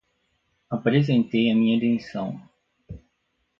Apresentei 0.71 1.51
a 1.51 1.55
minha 1.55 1.79
demissão. 1.79 2.41